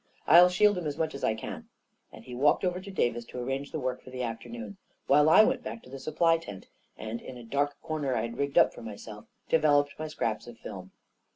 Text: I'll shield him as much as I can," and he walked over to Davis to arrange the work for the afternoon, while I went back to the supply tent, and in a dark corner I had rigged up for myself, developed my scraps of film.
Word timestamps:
I'll 0.25 0.49
shield 0.49 0.79
him 0.79 0.87
as 0.87 0.97
much 0.97 1.13
as 1.13 1.23
I 1.23 1.35
can," 1.35 1.69
and 2.11 2.23
he 2.25 2.33
walked 2.33 2.63
over 2.65 2.81
to 2.81 2.89
Davis 2.89 3.23
to 3.25 3.37
arrange 3.39 3.71
the 3.71 3.79
work 3.79 4.01
for 4.01 4.09
the 4.09 4.23
afternoon, 4.23 4.77
while 5.05 5.29
I 5.29 5.43
went 5.43 5.61
back 5.61 5.83
to 5.83 5.91
the 5.91 5.99
supply 5.99 6.39
tent, 6.39 6.65
and 6.97 7.21
in 7.21 7.37
a 7.37 7.43
dark 7.43 7.79
corner 7.83 8.15
I 8.15 8.23
had 8.23 8.39
rigged 8.39 8.57
up 8.57 8.73
for 8.73 8.81
myself, 8.81 9.25
developed 9.47 9.93
my 9.99 10.07
scraps 10.07 10.47
of 10.47 10.57
film. 10.57 10.89